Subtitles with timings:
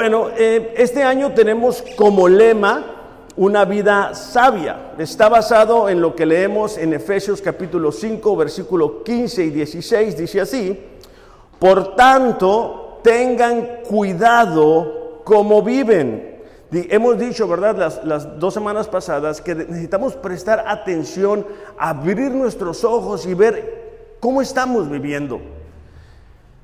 [0.00, 4.94] Bueno, eh, este año tenemos como lema una vida sabia.
[4.96, 10.16] Está basado en lo que leemos en Efesios capítulo 5, versículo 15 y 16.
[10.16, 10.80] Dice así,
[11.58, 16.38] por tanto, tengan cuidado como viven.
[16.72, 23.26] Hemos dicho, ¿verdad?, las, las, dos semanas pasadas que necesitamos prestar atención, abrir nuestros ojos
[23.26, 25.59] y ver cómo estamos viviendo.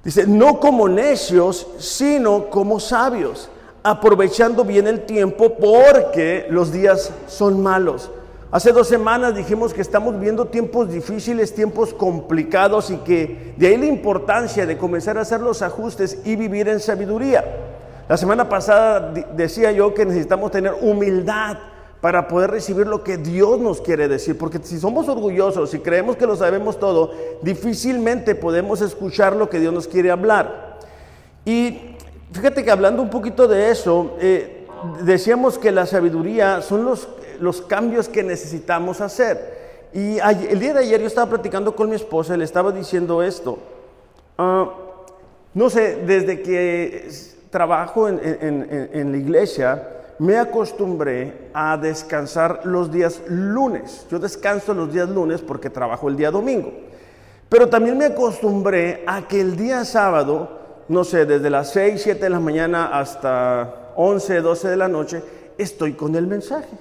[0.07, 3.49] Dice, no como necios, sino como sabios,
[3.83, 8.09] aprovechando bien el tiempo porque los días son malos.
[8.53, 13.77] Hace dos semanas dijimos que estamos viendo tiempos difíciles, tiempos complicados y que de ahí
[13.77, 17.45] la importancia de comenzar a hacer los ajustes y vivir en sabiduría.
[18.09, 21.59] La semana pasada decía yo que necesitamos tener humildad
[22.07, 26.17] para poder recibir lo que Dios nos quiere decir, porque si somos orgullosos y creemos
[26.17, 27.11] que lo sabemos todo,
[27.43, 30.79] difícilmente podemos escuchar lo que Dios nos quiere hablar.
[31.45, 31.97] Y
[32.31, 34.69] fíjate que hablando un poquito de eso, eh,
[35.03, 37.09] decíamos que la sabiduría son los,
[37.41, 39.89] los cambios que necesitamos hacer.
[39.93, 43.21] Y el día de ayer yo estaba platicando con mi esposa y le estaba diciendo
[43.21, 43.59] esto.
[44.39, 44.71] Ah,
[45.55, 47.09] no sé, desde que
[47.51, 54.07] trabajo en, en, en la iglesia, me acostumbré a descansar los días lunes.
[54.11, 56.73] Yo descanso los días lunes porque trabajo el día domingo.
[57.49, 62.21] Pero también me acostumbré a que el día sábado, no sé, desde las 6, 7
[62.21, 65.23] de la mañana hasta 11, 12 de la noche,
[65.59, 66.77] estoy con el mensaje.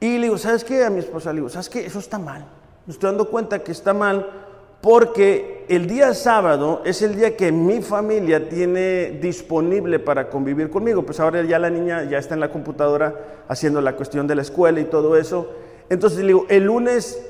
[0.00, 0.84] Y le digo, ¿sabes qué?
[0.84, 1.84] A mi esposa le digo, ¿sabes qué?
[1.84, 2.46] Eso está mal.
[2.86, 4.47] Me estoy dando cuenta que está mal
[4.80, 11.04] porque el día sábado es el día que mi familia tiene disponible para convivir conmigo.
[11.04, 14.42] Pues ahora ya la niña ya está en la computadora haciendo la cuestión de la
[14.42, 15.52] escuela y todo eso.
[15.90, 17.20] Entonces le digo, el lunes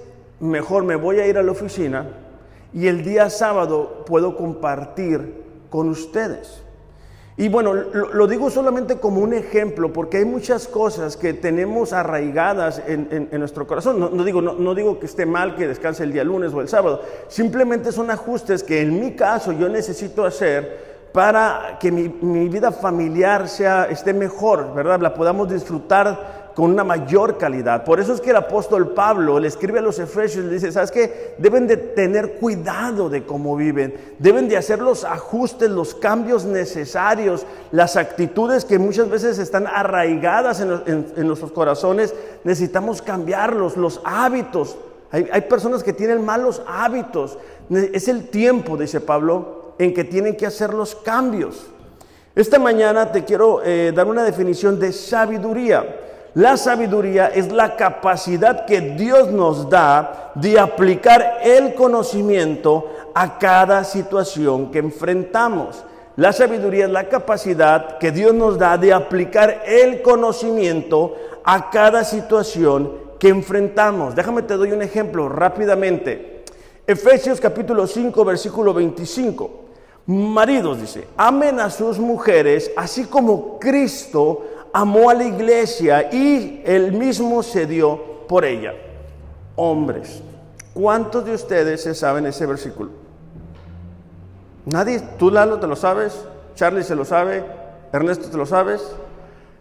[0.40, 2.06] mejor me voy a ir a la oficina
[2.72, 6.62] y el día sábado puedo compartir con ustedes.
[7.40, 12.82] Y bueno, lo, digo solamente como un ejemplo, porque hay muchas cosas que tenemos arraigadas
[12.84, 14.00] en, nuestro corazón.
[14.00, 17.00] No, digo, no, digo que esté mal que descanse el día lunes o el sábado,
[17.28, 22.72] simplemente son ajustes que en mi caso yo necesito hacer para que mi, mi vida
[22.72, 24.98] familiar sea, esté mejor, ¿verdad?
[25.00, 27.84] La podamos disfrutar con una mayor calidad.
[27.84, 30.72] Por eso es que el apóstol Pablo le escribe a los efesios y le dice,
[30.72, 31.36] ¿sabes qué?
[31.38, 37.46] Deben de tener cuidado de cómo viven, deben de hacer los ajustes, los cambios necesarios,
[37.70, 44.78] las actitudes que muchas veces están arraigadas en, nuestros corazones, necesitamos cambiarlos, los hábitos.
[45.12, 47.38] Hay, personas que tienen malos hábitos.
[47.70, 51.68] Es el tiempo, dice Pablo, en que tienen que hacer los cambios.
[52.34, 56.06] Esta mañana te quiero eh, dar una definición de sabiduría.
[56.38, 63.82] La sabiduría es la capacidad que Dios nos da de aplicar el conocimiento a cada
[63.82, 65.84] situación que enfrentamos.
[66.14, 72.04] La sabiduría es la capacidad que Dios nos da de aplicar el conocimiento a cada
[72.04, 74.14] situación que enfrentamos.
[74.14, 76.44] Déjame te doy un ejemplo rápidamente.
[76.86, 79.50] Efesios capítulo 5 versículo 25.
[80.06, 86.92] Maridos dice, amen a sus mujeres así como Cristo amó a la iglesia y él
[86.92, 88.74] mismo se dio por ella.
[89.56, 90.22] Hombres,
[90.74, 92.90] ¿cuántos de ustedes se saben ese versículo?
[94.66, 96.24] Nadie, tú Lalo te lo sabes,
[96.54, 97.44] Charlie se lo sabe,
[97.92, 98.82] Ernesto te lo sabes.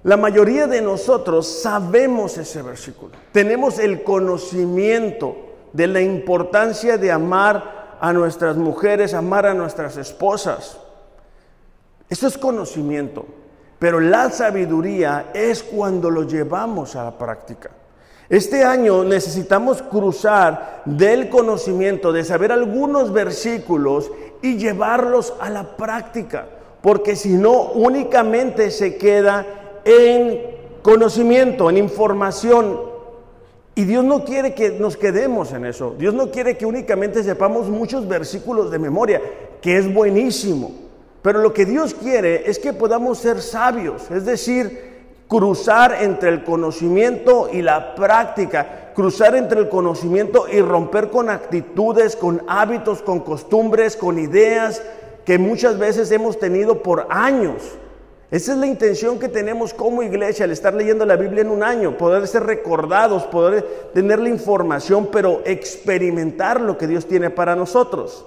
[0.03, 3.13] La mayoría de nosotros sabemos ese versículo.
[3.31, 5.35] Tenemos el conocimiento
[5.73, 10.77] de la importancia de amar a nuestras mujeres, amar a nuestras esposas.
[12.09, 13.25] Eso es conocimiento.
[13.79, 17.69] Pero la sabiduría es cuando lo llevamos a la práctica.
[18.29, 24.11] Este año necesitamos cruzar del conocimiento, de saber algunos versículos
[24.41, 26.45] y llevarlos a la práctica,
[26.81, 29.45] porque si no únicamente se queda
[29.85, 30.41] en
[30.81, 32.79] conocimiento, en información.
[33.75, 35.95] Y Dios no quiere que nos quedemos en eso.
[35.97, 39.21] Dios no quiere que únicamente sepamos muchos versículos de memoria,
[39.61, 40.86] que es buenísimo.
[41.21, 44.97] Pero lo que Dios quiere es que podamos ser sabios, es decir,
[45.27, 52.15] cruzar entre el conocimiento y la práctica, cruzar entre el conocimiento y romper con actitudes,
[52.15, 54.81] con hábitos, con costumbres, con ideas
[55.25, 57.77] que muchas veces hemos tenido por años.
[58.31, 61.63] Esa es la intención que tenemos como iglesia al estar leyendo la Biblia en un
[61.63, 67.55] año, poder ser recordados, poder tener la información, pero experimentar lo que Dios tiene para
[67.55, 68.25] nosotros.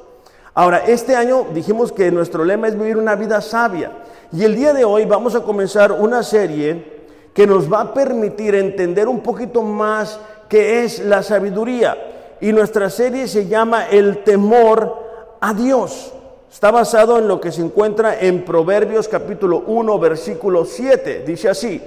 [0.55, 3.93] Ahora, este año dijimos que nuestro lema es vivir una vida sabia.
[4.32, 7.00] Y el día de hoy vamos a comenzar una serie
[7.35, 10.19] que nos va a permitir entender un poquito más
[10.49, 11.97] qué es la sabiduría.
[12.41, 16.12] Y nuestra serie se llama El temor a Dios.
[16.50, 21.23] Está basado en lo que se encuentra en Proverbios capítulo 1, versículo 7.
[21.25, 21.81] Dice así,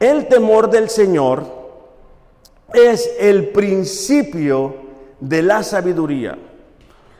[0.00, 1.44] el temor del Señor
[2.74, 4.74] es el principio
[5.20, 6.36] de la sabiduría.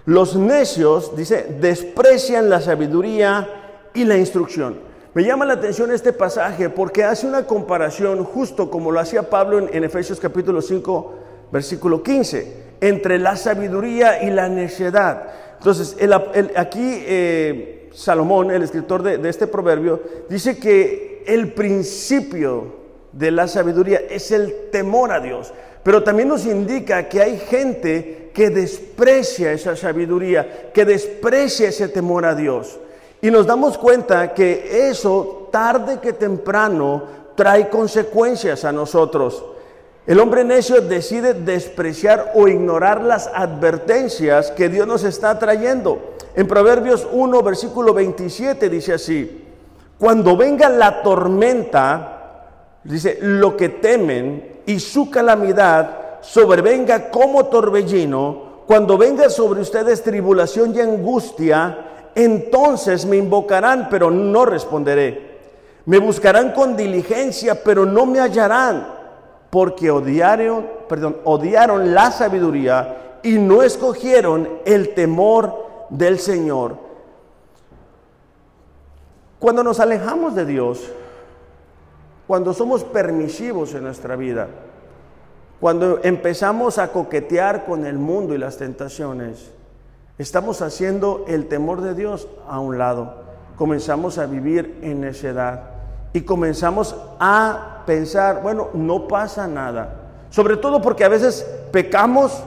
[0.06, 3.48] Los necios, dice, desprecian la sabiduría
[3.92, 4.78] y la instrucción.
[5.14, 9.58] Me llama la atención este pasaje porque hace una comparación justo como lo hacía Pablo
[9.58, 11.14] en, Efesios capítulo 5,
[11.50, 15.24] versículo 15, entre la sabiduría y la necedad.
[15.58, 15.96] Entonces,
[16.54, 24.02] aquí eh, Salomón, el escritor de este proverbio, dice que el principio de la sabiduría
[24.08, 25.52] es el temor a Dios.
[25.86, 32.24] Pero también nos indica que hay gente que desprecia esa sabiduría, que desprecia ese temor
[32.24, 32.80] a Dios.
[33.22, 37.04] Y nos damos cuenta que eso, tarde que temprano,
[37.36, 39.44] trae consecuencias a nosotros.
[40.08, 46.16] El hombre necio decide despreciar o ignorar las advertencias que Dios nos está trayendo.
[46.34, 49.44] En Proverbios 1, versículo 27 dice así,
[50.00, 58.98] cuando venga la tormenta, dice, lo que temen y su calamidad sobrevenga como torbellino, cuando
[58.98, 65.36] venga sobre ustedes tribulación y angustia, entonces me invocarán, pero no responderé.
[65.84, 68.88] Me buscarán con diligencia, pero no me hallarán,
[69.50, 76.76] porque odiaron, perdón, odiaron la sabiduría y no escogieron el temor del Señor.
[79.38, 80.90] Cuando nos alejamos de Dios,
[82.26, 84.48] cuando somos permisivos en nuestra vida,
[85.60, 89.52] cuando empezamos a coquetear con el mundo y las tentaciones,
[90.18, 93.16] Estamos haciendo el temor de Dios a un lado.
[93.56, 95.60] Comenzamos a vivir en necedad
[96.14, 99.94] y comenzamos a pensar, bueno, no pasa nada.
[100.30, 102.42] Sobre todo porque a veces pecamos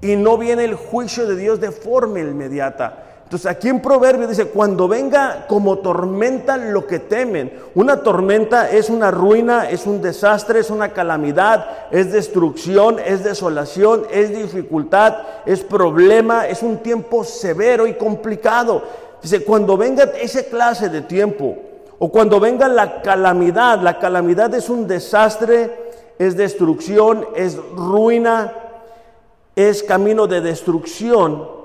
[0.00, 3.09] y no viene el juicio de Dios de forma inmediata.
[3.30, 8.90] Entonces aquí en Proverbio dice, cuando venga como tormenta lo que temen, una tormenta es
[8.90, 15.60] una ruina, es un desastre, es una calamidad, es destrucción, es desolación, es dificultad, es
[15.60, 18.82] problema, es un tiempo severo y complicado.
[19.22, 21.56] Dice, cuando venga esa clase de tiempo,
[22.00, 28.52] o cuando venga la calamidad, la calamidad es un desastre, es destrucción, es ruina,
[29.54, 31.59] es camino de destrucción.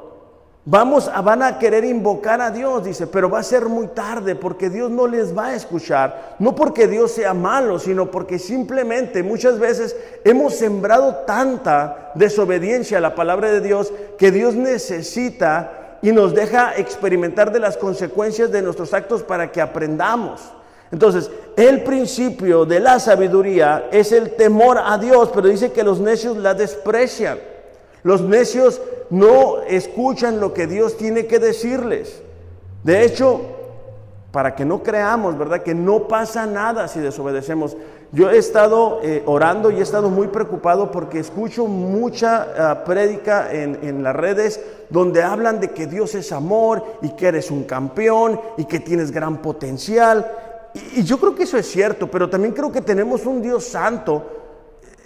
[0.68, 4.34] Vamos a, van a querer invocar a Dios, dice, pero va a ser muy tarde
[4.34, 6.36] porque Dios no les va a escuchar.
[6.40, 13.02] No porque Dios sea malo, sino porque simplemente muchas veces hemos sembrado tanta desobediencia a
[13.02, 18.64] la palabra de Dios que Dios necesita y nos deja experimentar de las consecuencias de
[18.64, 20.42] nuestros actos para que aprendamos.
[20.92, 26.00] Entonces, el principio de la sabiduría es el temor a Dios, pero dice que los
[26.00, 27.38] necios la desprecian.
[28.02, 32.22] Los necios no escuchan lo que Dios tiene que decirles.
[32.84, 33.42] De hecho,
[34.32, 35.64] para que no creamos, ¿verdad?
[35.64, 37.78] Que no pasa nada si desobedecemos.
[38.12, 43.52] Yo he estado eh, orando y he estado muy preocupado porque escucho mucha ah, prédica
[43.52, 44.60] en, las redes
[44.90, 49.12] donde hablan de que Dios es amor y que eres un campeón y que tienes
[49.12, 50.30] gran potencial.
[50.74, 53.64] Y, y yo creo que eso es cierto, pero también creo que tenemos un Dios
[53.64, 54.22] santo.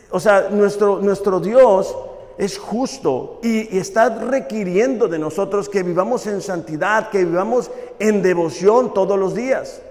[0.10, 1.96] O sea, nuestro, nuestro Dios
[2.40, 7.70] es justo y, está requiriendo de nosotros que vivamos en santidad, que vivamos
[8.00, 9.82] en devoción todos los días.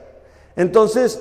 [0.57, 1.21] Entonces,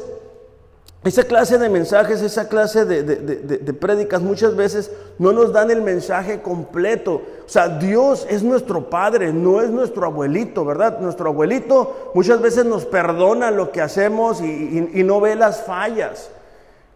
[1.03, 5.81] esa clase de mensajes, esa clase de, de, prédicas muchas veces no nos dan el
[5.81, 7.21] mensaje completo.
[7.45, 10.99] O sea, Dios es nuestro Padre, no es nuestro abuelito, ¿verdad?
[11.01, 16.29] Nuestro abuelito muchas veces nos perdona lo que hacemos y no ve las fallas.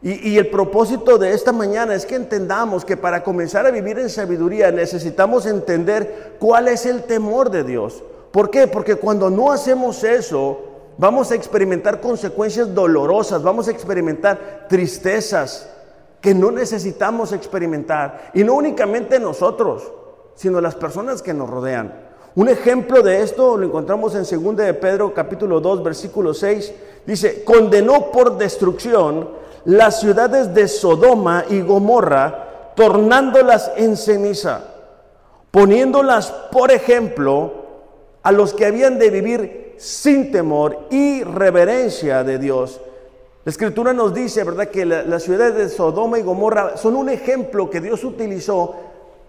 [0.04, 4.10] Y, el propósito de esta mañana es que entendamos que para comenzar a vivir en
[4.10, 8.04] sabiduría necesitamos entender cuál es el temor de Dios.
[8.32, 8.66] ¿Por qué?
[8.66, 10.60] Porque cuando no hacemos eso,
[10.98, 15.70] vamos a experimentar consecuencias dolorosas, vamos a experimentar tristezas
[16.20, 18.32] que no necesitamos experimentar.
[18.34, 19.92] Y no únicamente nosotros,
[20.34, 21.94] sino las personas que nos rodean.
[22.34, 26.74] Un ejemplo de esto lo encontramos en 2 de Pedro capítulo 2 versículo 6.
[27.06, 34.62] Dice, condenó por destrucción las ciudades de Sodoma y Gomorra, tornándolas en ceniza,
[35.52, 37.54] poniéndolas, por ejemplo,
[38.24, 42.80] a los que habían de vivir sin temor y reverencia de Dios.
[43.44, 47.70] La escritura nos dice, ¿verdad?, que las ciudades de Sodoma y Gomorra son un ejemplo
[47.70, 48.76] que Dios utilizó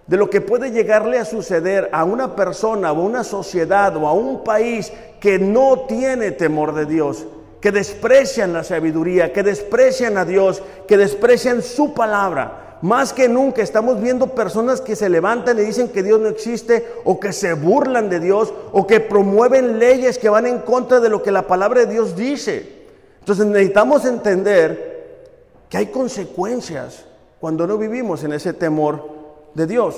[0.07, 4.07] de lo que puede llegarle a suceder a una persona o a una sociedad o
[4.07, 7.27] a un país que no tiene temor de Dios
[7.63, 12.79] que desprecian la sabiduría, que desprecian a Dios, que desprecian su palabra.
[12.83, 16.85] Más que nunca estamos viendo personas que se levantan y dicen que Dios no existe
[17.05, 21.09] o que se burlan de Dios o que promueven leyes que van en contra de
[21.09, 22.83] lo que la palabra de Dios dice.
[23.21, 25.21] Entonces necesitamos entender
[25.69, 27.05] que hay consecuencias
[27.41, 29.09] cuando no vivimos en ese temor
[29.55, 29.95] de Dios.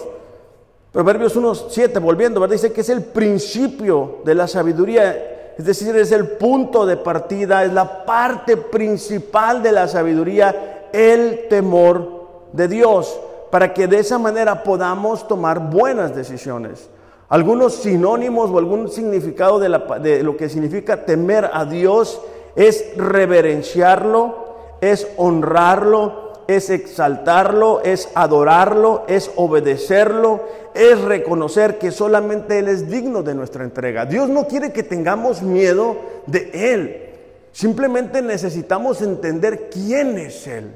[0.92, 6.28] Proverbios 1.7, volviendo, dice que es el principio de la sabiduría, es decir, es el
[6.28, 13.18] punto de partida, es la parte principal de la sabiduría, el temor de Dios
[13.54, 16.90] para que de esa manera podamos tomar buenas decisiones.
[17.28, 19.68] Algunos sinónimos o algún significado de,
[20.02, 22.20] de, lo que significa temer a Dios
[22.56, 30.42] es reverenciarlo, es honrarlo, es exaltarlo, es adorarlo, es obedecerlo,
[30.74, 34.06] es reconocer que solamente Él es digno de nuestra entrega.
[34.06, 35.96] Dios no quiere que tengamos miedo
[36.26, 37.10] de Él.
[37.52, 40.74] Simplemente necesitamos entender quién es Él.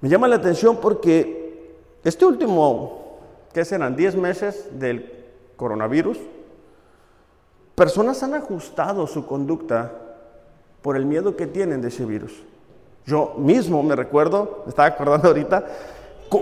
[0.00, 1.72] Me llama la atención porque
[2.02, 3.20] este último,
[3.52, 3.96] ¿qué serán?
[3.96, 5.12] 10 meses del
[5.56, 6.18] coronavirus,
[7.74, 9.92] personas han ajustado su conducta
[10.82, 12.42] por el miedo que tienen de ese virus.
[13.06, 15.64] Yo mismo me recuerdo, me estaba acordando ahorita,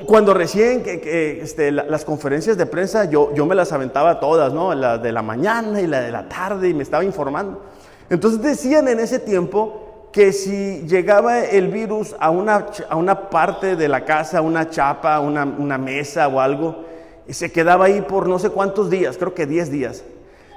[0.06, 4.74] cuando recién que, este, las conferencias de prensa yo, yo me las aventaba todas, ¿no?
[4.74, 7.60] La de la mañana y la de la tarde y me estaba informando.
[8.08, 13.76] Entonces decían en ese tiempo que si llegaba el virus a una, a una parte
[13.76, 16.84] de la casa, una chapa, una, una mesa o algo,
[17.26, 20.04] y se quedaba ahí por no sé cuántos días, creo que 10 días.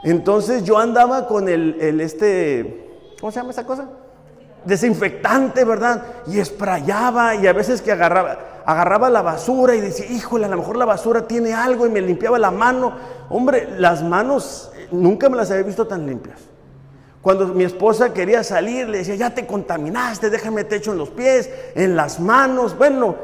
[0.03, 3.89] Entonces yo andaba con el, el, este, ¿cómo se llama esa cosa?
[4.65, 6.03] Desinfectante, ¿verdad?
[6.27, 10.57] Y esprayaba y a veces que agarraba, agarraba la basura y decía, híjole, a lo
[10.57, 12.93] mejor la basura tiene algo y me limpiaba la mano.
[13.29, 16.39] Hombre, las manos nunca me las había visto tan limpias.
[17.21, 21.49] Cuando mi esposa quería salir, le decía, ya te contaminaste, déjame techo en los pies,
[21.73, 22.77] en las manos.
[22.77, 23.15] Bueno,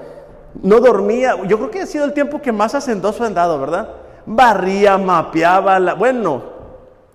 [0.62, 1.36] no dormía.
[1.48, 3.89] Yo creo que ha sido el tiempo que más hacendoso han dado, ¿verdad?
[4.25, 5.93] Barría, mapeaba, la...
[5.93, 6.43] bueno,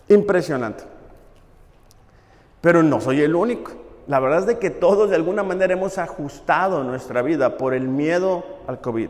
[0.08, 0.84] impresionante.
[2.60, 3.72] Pero no soy el único.
[4.06, 7.88] La verdad es de que todos de alguna manera hemos ajustado nuestra vida por el
[7.88, 9.08] miedo al COVID.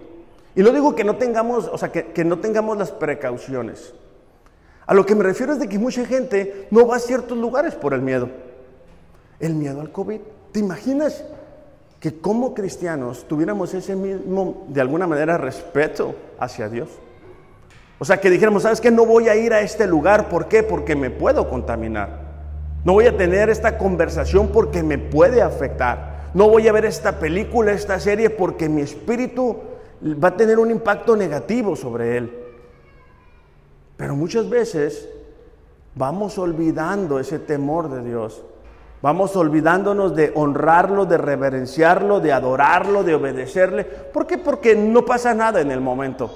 [0.54, 3.94] Y no digo que no tengamos, o sea, que, que no tengamos las precauciones.
[4.86, 7.74] A lo que me refiero es de que mucha gente no va a ciertos lugares
[7.74, 8.30] por el miedo.
[9.38, 10.20] El miedo al COVID.
[10.52, 11.24] ¿Te imaginas
[12.00, 16.88] que como cristianos tuviéramos ese mismo, de alguna manera, respeto hacia Dios?
[17.98, 18.90] O sea, que dijéramos, ¿sabes qué?
[18.90, 20.28] No voy a ir a este lugar.
[20.28, 20.62] ¿Por qué?
[20.62, 22.25] Porque me puedo contaminar.
[22.86, 26.30] No voy a tener esta conversación porque me puede afectar.
[26.34, 29.56] No voy a ver esta película, esta serie, porque mi espíritu
[30.04, 32.38] va a tener un impacto negativo sobre él.
[33.96, 35.08] Pero muchas veces
[35.96, 38.44] vamos olvidando ese temor de Dios.
[39.02, 43.82] Vamos olvidándonos de honrarlo, de reverenciarlo, de adorarlo, de obedecerle.
[43.82, 44.38] ¿Por qué?
[44.38, 46.30] Porque no pasa nada en el momento.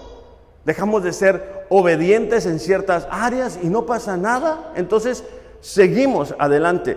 [0.64, 4.72] Dejamos de ser obedientes en ciertas áreas y no pasa nada.
[4.74, 5.22] Entonces
[5.60, 6.96] seguimos adelante.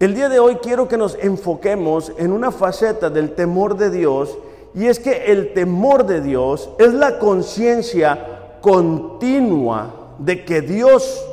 [0.00, 4.36] El día de hoy quiero que nos enfoquemos en una faceta del temor de Dios
[4.74, 11.24] y es que el temor de Dios es la conciencia continua de que Dios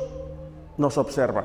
[0.76, 1.44] nos observa.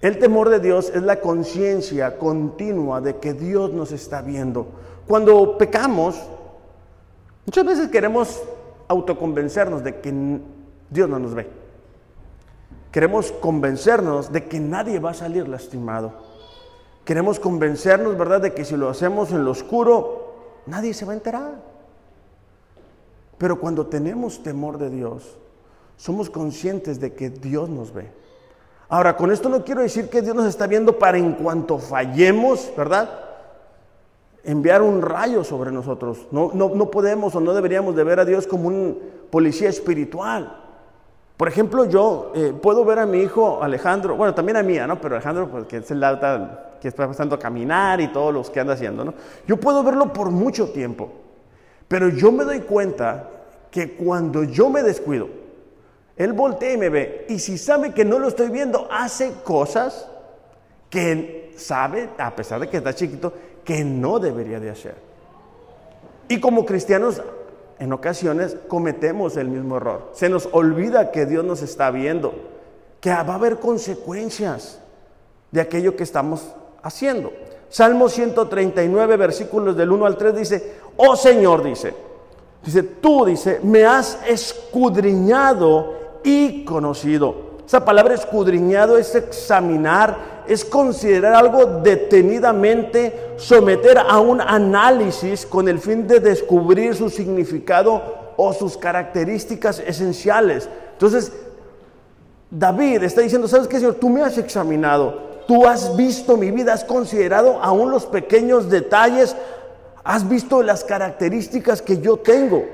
[0.00, 4.66] El temor de Dios es la conciencia continua de que Dios nos está viendo.
[5.06, 6.20] Cuando pecamos,
[7.46, 8.42] muchas veces queremos
[8.88, 10.40] autoconvencernos de que
[10.90, 11.63] Dios no nos ve.
[12.94, 16.12] Queremos convencernos de que nadie va a salir lastimado.
[17.04, 21.16] Queremos convencernos, ¿verdad?, de que si lo hacemos en lo oscuro, nadie se va a
[21.16, 21.54] enterar.
[23.36, 25.36] Pero cuando tenemos temor de Dios,
[25.96, 28.12] somos conscientes de que Dios nos ve.
[28.88, 32.72] Ahora, con esto no quiero decir que Dios nos está viendo para en cuanto fallemos,
[32.76, 33.10] ¿verdad?
[34.44, 36.28] Enviar un rayo sobre nosotros.
[36.30, 39.00] No, no, podemos o no deberíamos de ver a Dios como un
[39.32, 40.60] policía espiritual.
[41.36, 45.00] Por ejemplo, yo eh, puedo ver a mi hijo Alejandro, bueno, también a mía, ¿no?
[45.00, 46.00] Pero Alejandro, pues, que es el
[46.80, 49.14] que está pasando a caminar y todos los que anda haciendo, ¿no?
[49.46, 51.10] Yo puedo verlo por mucho tiempo.
[51.88, 53.30] Pero yo me doy cuenta
[53.70, 55.28] que cuando yo me descuido,
[56.16, 57.26] él voltea y me ve.
[57.28, 60.08] Y si sabe que no lo estoy viendo, hace cosas
[60.88, 63.32] que sabe, a pesar de que está chiquito,
[63.64, 64.94] que no debería de hacer.
[66.28, 67.20] Y como cristianos,
[67.78, 70.10] en ocasiones cometemos el mismo error.
[70.12, 72.34] Se nos olvida que Dios nos está viendo,
[73.00, 74.80] que va a haber consecuencias
[75.50, 77.32] de aquello que estamos haciendo.
[77.68, 81.94] Salmo 139, versículos del 1 al 3 dice, oh Señor, dice,
[82.64, 87.54] dice, tú, dice, me has escudriñado y conocido.
[87.66, 95.78] Esa palabra escudriñado es examinar, es considerar algo detenidamente, someter a un análisis con el
[95.78, 98.02] fin de descubrir su significado
[98.36, 100.68] o sus características esenciales.
[100.92, 101.32] Entonces,
[102.50, 103.94] David está diciendo, ¿sabes qué, Señor?
[103.94, 109.34] Tú me has examinado, tú has visto mi vida, has considerado aún los pequeños detalles,
[110.04, 112.64] has visto las características que yo tengo.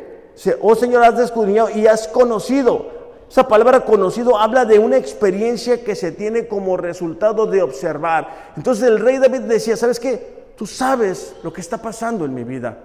[0.60, 2.99] Oh Señor, has descubierto y has conocido.
[3.30, 8.52] Esa palabra conocido habla de una experiencia que se tiene como resultado de observar.
[8.56, 10.50] Entonces el rey David decía, ¿sabes qué?
[10.56, 12.76] Tú sabes lo que está pasando en mi vida.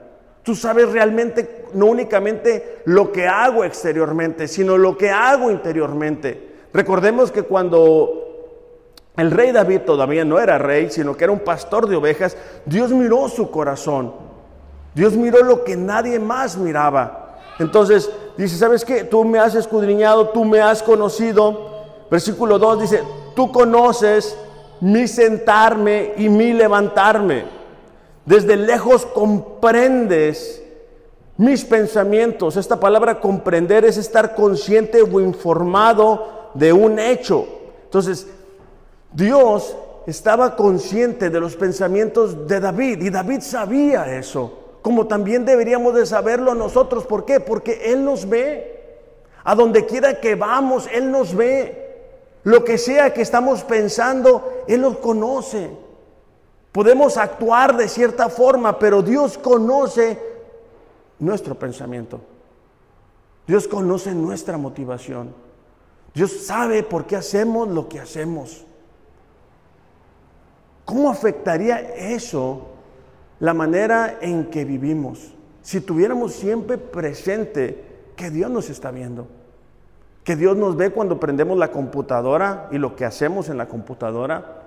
[0.43, 6.53] Tú sabes realmente no únicamente lo que hago exteriormente, sino lo que hago interiormente.
[6.71, 8.21] Recordemos que cuando
[9.17, 12.37] el rey David todavía no era rey, sino que era un pastor de ovejas,
[12.67, 14.13] Dios miró su corazón.
[14.93, 17.39] Dios miró lo que nadie más miraba.
[17.57, 19.03] Entonces dice, ¿sabes qué?
[19.03, 21.73] Tú me has escudriñado, tú me has conocido.
[22.09, 23.03] Versículo 2 dice,
[23.35, 24.37] tú conoces
[24.81, 27.45] mi sentarme y mi levantarme.
[28.25, 30.61] Desde lejos comprendes
[31.37, 32.57] mis pensamientos.
[32.57, 37.45] Esta palabra comprender es estar consciente o informado de un hecho.
[37.83, 38.27] Entonces,
[39.13, 39.75] Dios
[40.07, 46.05] estaba consciente de los pensamientos de David y David sabía eso como también deberíamos de
[46.05, 47.07] saberlo nosotros.
[47.07, 47.39] ¿Por qué?
[47.39, 48.99] Porque Él nos ve.
[49.43, 52.03] A donde quiera que vamos, Él nos ve.
[52.43, 55.71] Lo que sea que estamos pensando, Él lo conoce.
[56.71, 60.19] Podemos actuar de cierta forma, pero Dios conoce
[61.17, 62.21] nuestro pensamiento.
[63.47, 65.33] Dios conoce nuestra motivación.
[66.13, 68.63] Dios sabe por qué hacemos lo que hacemos.
[70.85, 72.74] ¿Cómo afectaría eso
[73.45, 77.83] la manera en que vivimos, si tuviéramos siempre presente
[78.15, 79.27] que Dios nos está viendo,
[80.23, 84.63] que Dios nos ve cuando prendemos la computadora y lo que hacemos en la computadora,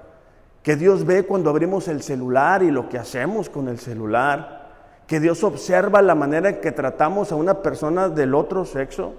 [0.63, 4.69] que Dios ve cuando abrimos el celular y lo que hacemos con el celular,
[5.09, 9.15] que Dios observa la manera en que tratamos a una persona del otro sexo,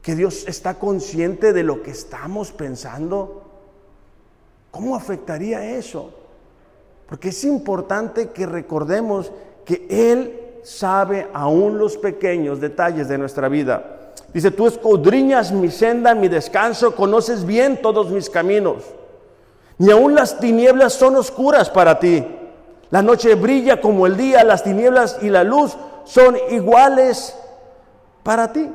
[0.00, 3.42] que Dios está consciente de lo que estamos pensando.
[4.70, 6.27] ¿Cómo afectaría eso?
[7.08, 9.32] Porque es importante que recordemos
[9.64, 14.12] que Él sabe aún los pequeños detalles de nuestra vida.
[14.32, 18.84] Dice, tú escudriñas mi senda, mi descanso, conoces bien todos mis caminos.
[19.78, 22.24] Ni aún las tinieblas son oscuras para ti.
[22.90, 27.34] La noche brilla como el día, las tinieblas y la luz son iguales
[28.22, 28.68] para ti.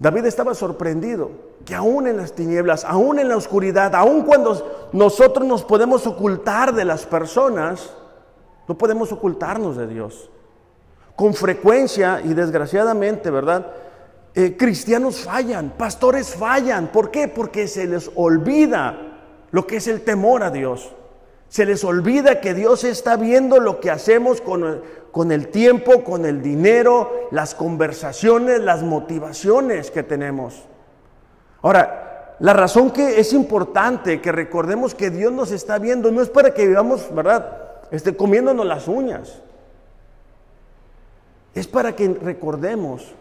[0.00, 1.30] David estaba sorprendido
[1.66, 6.74] que aún en las tinieblas, aún en la oscuridad, aún cuando nosotros nos podemos ocultar
[6.74, 7.94] de las personas,
[8.66, 10.30] no podemos ocultarnos de Dios.
[11.14, 13.66] Con frecuencia y desgraciadamente, ¿verdad?
[14.34, 16.86] Eh, cristianos fallan, pastores fallan.
[16.86, 17.28] ¿Por qué?
[17.28, 19.18] Porque se les olvida
[19.50, 20.94] lo que es el temor a Dios.
[21.50, 26.42] Se les olvida que Dios está viendo lo que hacemos con, el tiempo, con el
[26.42, 30.62] dinero, las conversaciones, las motivaciones que tenemos.
[31.60, 36.30] Ahora, la razón que es importante que recordemos que Dios nos está viendo no es
[36.30, 37.58] para que vivamos, ¿verdad?
[37.90, 39.42] Este, comiéndonos las uñas.
[41.52, 43.12] Es para que recordemos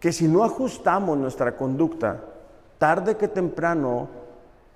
[0.00, 2.20] que si no ajustamos nuestra conducta,
[2.76, 4.21] tarde que temprano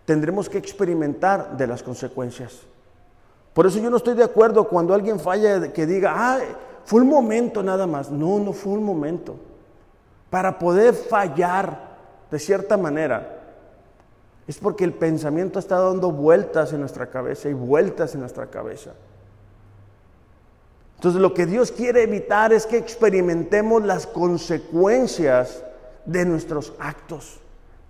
[0.07, 2.61] tendremos que experimentar de las consecuencias.
[3.53, 6.39] Por eso yo no estoy de acuerdo cuando alguien falla que diga, ah,
[6.85, 8.11] fue un momento nada más.
[8.11, 9.37] No, no fue un momento.
[10.31, 11.97] Para poder fallar
[12.31, 13.41] de cierta manera,
[14.47, 18.93] es porque el pensamiento está dando vueltas en nuestra cabeza y vueltas en nuestra cabeza.
[20.97, 25.63] Entonces lo que Dios quiere evitar es que experimentemos las consecuencias
[26.05, 27.41] de nuestros actos.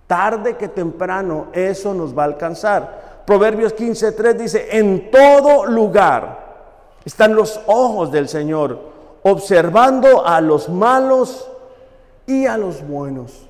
[0.07, 3.23] Tarde que temprano eso nos va a alcanzar.
[3.25, 6.47] Proverbios 15.3 dice, en todo lugar
[7.03, 8.79] están los ojos del Señor,
[9.23, 11.49] observando a los malos
[12.25, 13.47] y a los buenos.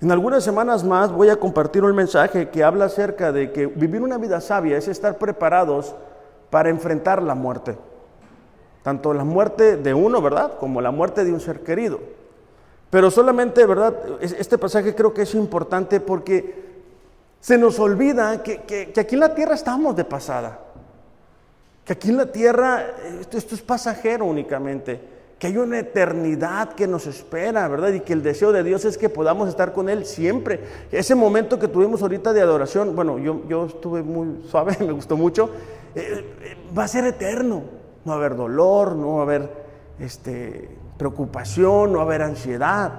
[0.00, 4.02] En algunas semanas más voy a compartir un mensaje que habla acerca de que vivir
[4.02, 5.94] una vida sabia es estar preparados
[6.50, 7.76] para enfrentar la muerte.
[8.82, 10.58] Tanto la muerte de uno, ¿verdad?
[10.58, 12.00] Como la muerte de un ser querido.
[12.92, 13.96] Pero solamente, ¿verdad?
[14.20, 16.62] Este pasaje creo que es importante porque
[17.40, 20.60] se nos olvida que, aquí en la tierra estamos de pasada.
[21.86, 22.84] Que aquí en la tierra
[23.18, 25.00] esto es pasajero únicamente
[25.38, 27.92] que hay una eternidad que nos espera, ¿verdad?
[27.94, 30.60] Y que el deseo de Dios es que podamos estar con Él siempre.
[30.92, 35.16] Ese momento que tuvimos ahorita de adoración, bueno, yo, yo estuve muy suave, me gustó
[35.16, 35.50] mucho,
[35.94, 37.62] eh, eh, va a ser eterno.
[38.04, 39.50] No va a haber dolor, no va a haber
[39.98, 40.68] este,
[41.02, 42.92] preocupación, no haber ansiedad.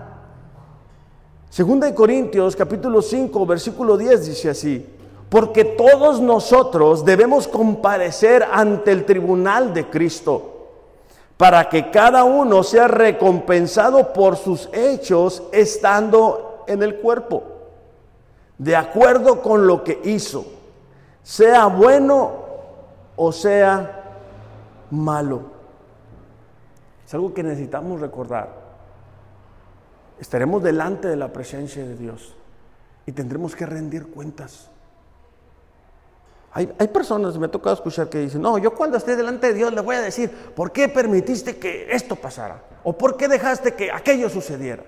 [1.49, 4.85] Segunda de Corintios capítulo 5 versículo 10 dice así,
[5.29, 10.67] porque todos nosotros debemos comparecer ante el tribunal de Cristo
[11.37, 17.43] para que cada uno sea recompensado por sus hechos estando en el cuerpo,
[18.57, 20.45] de acuerdo con lo que hizo,
[21.21, 22.31] sea bueno
[23.15, 24.17] o sea
[24.91, 25.52] malo.
[27.05, 28.49] Es algo que necesitamos recordar.
[30.19, 32.35] Estaremos delante de la presencia de Dios
[33.05, 34.69] y tendremos que rendir cuentas.
[36.55, 39.73] Hay, personas, me ha tocado escuchar que dicen, no, yo cuando esté delante de Dios
[39.73, 42.61] le voy a decir, ¿por qué permitiste que esto pasara?
[42.83, 44.83] ¿O por qué dejaste que aquello sucediera?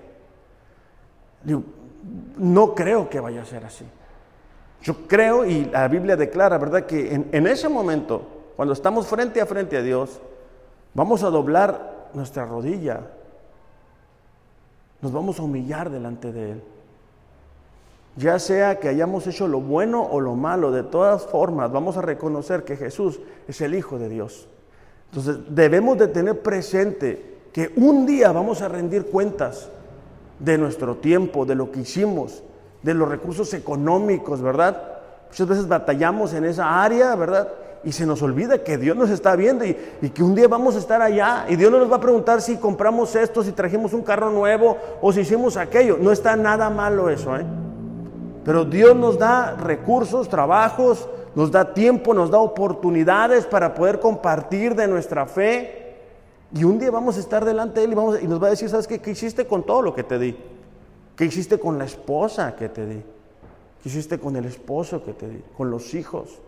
[1.42, 1.64] Digo,
[2.36, 3.84] no creo que vaya a ser así.
[4.80, 9.46] Yo creo, y la Biblia declara, ¿verdad?, que en ese momento, cuando estamos frente a
[9.46, 10.20] frente a Dios,
[10.94, 13.00] vamos a doblar nuestra rodilla,
[15.02, 16.62] nos vamos a humillar delante de Él.
[18.16, 22.02] Ya sea que hayamos hecho lo bueno o lo malo, de todas formas vamos a
[22.02, 24.48] reconocer que Jesús es el Hijo de Dios.
[25.10, 29.68] Entonces debemos de tener presente que un día vamos a rendir cuentas
[30.38, 32.42] de nuestro tiempo, de lo que hicimos,
[32.82, 34.82] de los recursos económicos, ¿verdad?
[35.28, 37.48] Muchas veces batallamos en esa área, ¿verdad?
[37.86, 40.74] Y se nos olvida que Dios nos está viendo y, y, que un día vamos
[40.74, 43.92] a estar allá y Dios no nos va a preguntar si compramos esto, si trajimos
[43.92, 45.96] un carro nuevo o si hicimos aquello.
[45.98, 47.46] No está nada malo eso, ¿eh?
[48.44, 54.74] Pero Dios nos da recursos, trabajos, nos da tiempo, nos da oportunidades para poder compartir
[54.74, 55.96] de nuestra fe.
[56.52, 58.50] Y un día vamos a estar delante de Él y, vamos, y nos va a
[58.50, 59.00] decir, ¿sabes qué?
[59.00, 60.36] ¿Qué hiciste con todo lo que te di?
[61.14, 63.02] ¿Qué hiciste con la esposa que te di?
[63.82, 65.42] ¿Qué hiciste con el esposo que te di?
[65.56, 66.40] Con los hijos,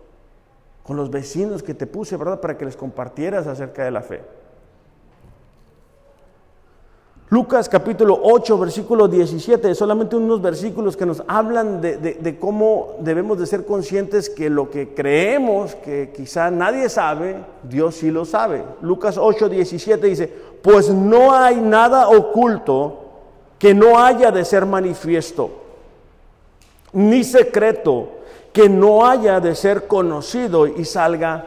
[0.89, 2.41] con los vecinos que te puse, ¿verdad?
[2.41, 4.21] Para que les compartieras acerca de la fe.
[7.29, 13.45] Lucas capítulo 8, versículo 17, solamente unos versículos que nos hablan de, cómo debemos de
[13.45, 18.63] ser conscientes que lo que creemos que quizá nadie sabe, Dios sí lo sabe.
[18.81, 22.97] Lucas 8, 17 dice, pues no hay nada oculto
[23.59, 25.51] que no haya de ser manifiesto,
[26.93, 28.17] ni secreto
[28.53, 31.45] que no haya de ser conocido y salga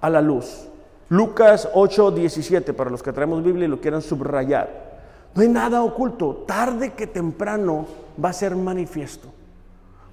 [0.00, 0.68] a la luz.
[1.08, 4.86] Lucas 8, 17, para los que traemos Biblia y lo quieran subrayar.
[5.34, 6.44] No hay nada oculto.
[6.46, 7.86] Tarde que temprano
[8.22, 9.28] va a ser manifiesto.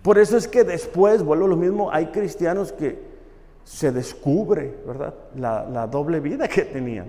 [0.03, 3.13] Por eso es que después, vuelvo a lo mismo, hay cristianos que
[3.63, 5.13] se descubre, ¿verdad?
[5.37, 7.07] La, doble vida que tenían.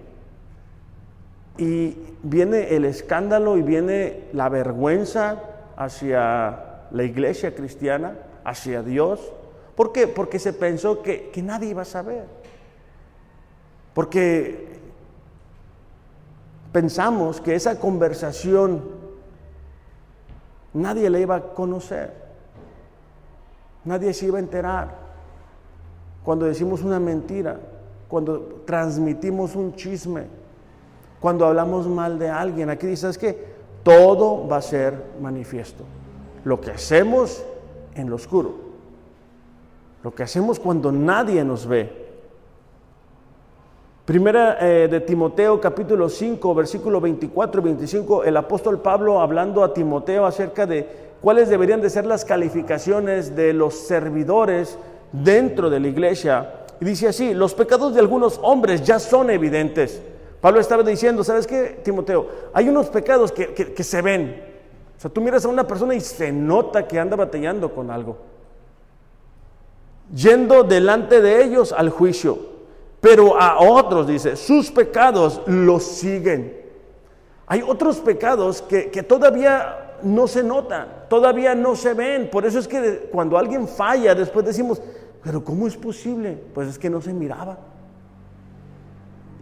[1.59, 5.43] Y viene el escándalo y viene la vergüenza
[5.77, 9.21] hacia la iglesia cristiana, hacia Dios.
[9.75, 10.07] ¿Por qué?
[10.07, 12.27] Porque se pensó que, que nadie iba a saber.
[13.95, 14.79] Porque
[16.73, 18.83] pensamos que esa conversación
[20.75, 22.13] nadie la iba a conocer,
[23.85, 25.05] nadie se iba a enterar.
[26.25, 27.61] Cuando decimos una mentira,
[28.09, 30.25] cuando transmitimos un chisme,
[31.21, 35.85] cuando hablamos mal de alguien, aquí dices que todo va a ser manifiesto.
[36.45, 37.45] Lo que hacemos
[37.95, 38.55] en lo oscuro,
[40.03, 42.05] lo que hacemos cuando nadie nos ve,
[44.05, 49.73] Primera eh, de Timoteo capítulo 5 versículo 24 y 25, el apóstol Pablo hablando a
[49.73, 50.87] Timoteo acerca de
[51.23, 54.77] cuáles deberían de ser las calificaciones de los servidores
[55.11, 56.67] dentro de la iglesia.
[56.83, 60.03] Y dice así, los pecados de algunos hombres ya son evidentes.
[60.43, 62.29] Pablo estaba diciendo, ¿sabes qué, Timoteo?
[62.53, 64.54] Hay unos pecados que, que se ven.
[64.97, 68.19] O sea, tú miras a una persona y se nota que anda batallando con algo.
[70.15, 72.55] Yendo delante de ellos al juicio
[73.05, 76.57] pero a otros, dice, sus pecados los siguen.
[77.47, 82.31] Hay otros pecados que, todavía no se notan, todavía no se ven.
[82.31, 84.81] Por eso es que cuando alguien falla, después decimos,
[85.23, 86.43] pero ¿cómo es posible?
[86.55, 87.59] Pues es que no se miraba.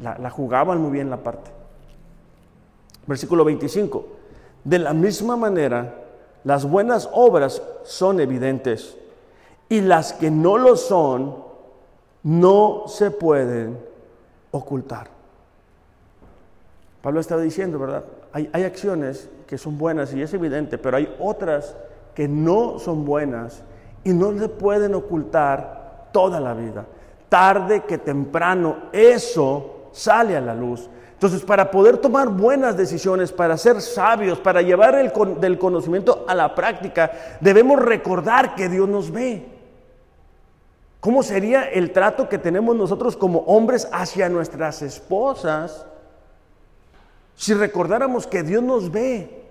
[0.02, 1.52] La, la jugaban muy bien la parte.
[3.06, 4.06] Versículo 25.
[4.64, 5.94] De la misma manera,
[6.44, 8.96] las buenas obras son evidentes
[9.68, 11.36] y las que no lo son
[12.22, 13.78] no se pueden
[14.50, 15.08] ocultar.
[17.00, 18.04] Pablo estaba diciendo, ¿verdad?
[18.32, 21.76] Hay, acciones que son buenas y es evidente, pero hay otras
[22.14, 23.62] que no son buenas
[24.04, 26.86] y no se pueden ocultar toda la vida.
[27.28, 30.88] Tarde que temprano eso sale a la luz.
[31.22, 36.34] Entonces, para poder tomar buenas decisiones, para ser sabios, para llevar el del conocimiento a
[36.34, 39.46] la práctica, debemos recordar que Dios nos ve.
[40.98, 45.86] ¿Cómo sería el trato que tenemos nosotros como hombres hacia nuestras esposas
[47.36, 49.44] si recordáramos que Dios nos ve?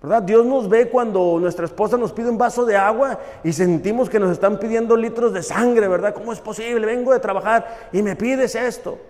[0.00, 0.22] ¿Verdad?
[0.22, 4.18] Dios nos ve cuando nuestra esposa nos pide un vaso de agua y sentimos que
[4.18, 6.14] nos están pidiendo litros de sangre, ¿verdad?
[6.14, 6.86] ¿Cómo es posible?
[6.86, 9.09] Vengo de trabajar y me pides esto.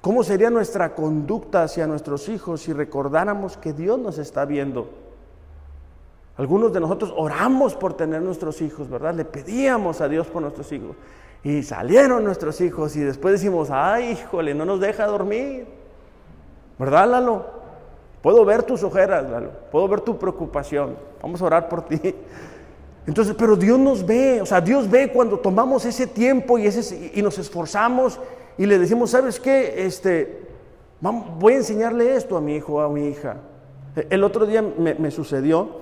[0.00, 4.88] ¿Cómo sería nuestra conducta hacia nuestros hijos si recordáramos que Dios nos está viendo?
[6.38, 9.14] Algunos de nosotros oramos por tener nuestros hijos, ¿verdad?
[9.14, 10.96] Le pedíamos a Dios por nuestros hijos.
[11.44, 15.66] Y salieron nuestros hijos y después decimos, ay, híjole, no nos deja dormir.
[16.78, 17.44] ¿Verdad, Lalo?
[18.22, 19.50] Puedo ver tus ojeras, Lalo.
[19.70, 20.96] Puedo ver tu preocupación.
[21.20, 22.14] Vamos a orar por ti.
[23.06, 27.12] Entonces, pero Dios nos ve, o sea, Dios ve cuando tomamos ese tiempo y, ese,
[27.14, 28.18] y nos esforzamos
[28.58, 29.84] y le decimos, ¿sabes qué?
[29.86, 30.42] Este,
[31.00, 33.36] voy a enseñarle esto a mi hijo o a mi hija.
[34.08, 35.80] El otro día me sucedió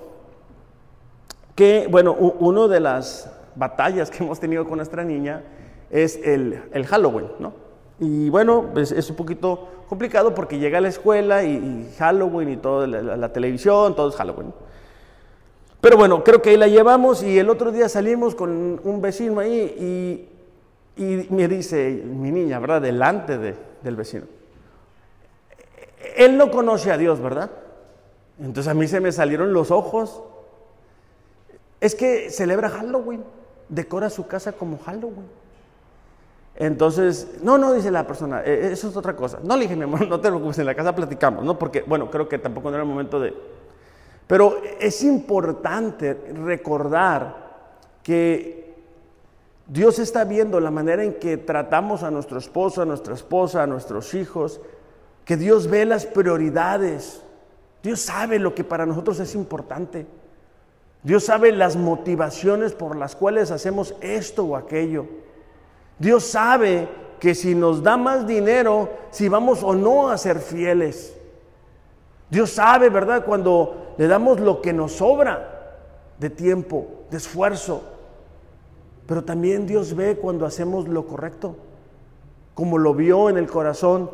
[1.59, 5.43] que, bueno, una de las batallas que hemos tenido con nuestra niña
[5.91, 7.53] es el, Halloween, ¿no?
[7.99, 12.57] Y bueno, pues, es un poquito complicado porque llega a la escuela y, Halloween y
[12.59, 14.55] todo, la, televisión, todo es Halloween.
[15.81, 19.41] Pero bueno, creo que ahí la llevamos y el otro día salimos con un vecino
[19.41, 20.38] ahí y,
[20.99, 22.83] y me dice, mi niña, ¿verdad?
[22.83, 24.27] Delante de, del vecino.
[26.17, 27.51] Él no conoce a Dios, ¿verdad?
[28.39, 30.23] Entonces a mí se me salieron los ojos
[31.81, 33.25] es que celebra Halloween,
[33.69, 35.27] decora su casa como Halloween.
[36.57, 39.39] Entonces, no, no, dice la persona, e, e, eso es otra cosa.
[39.45, 41.57] No le dije, mi amor, no te preocupes, en la casa platicamos, ¿no?
[41.57, 43.33] Porque, bueno, creo que tampoco era el momento de...
[44.27, 47.49] Pero es importante recordar
[48.03, 48.68] que
[49.69, 53.67] Dios está viendo la manera en que tratamos a nuestro esposo, a nuestra esposa, a
[53.67, 54.63] nuestros hijos,
[55.27, 57.23] que Dios ve las prioridades.
[57.83, 60.07] Dios sabe lo que para nosotros es importante.
[61.03, 65.05] Dios sabe las motivaciones por las cuales hacemos esto o aquello.
[65.99, 66.89] Dios sabe
[67.21, 71.15] que si nos da más dinero, si vamos o no a ser fieles.
[72.31, 73.27] Dios sabe, ¿verdad?
[73.27, 75.77] Cuando le damos lo que nos sobra
[76.19, 77.98] de tiempo, de esfuerzo.
[79.09, 81.57] Pero también Dios ve cuando hacemos lo correcto,
[82.53, 84.11] como lo vio en el corazón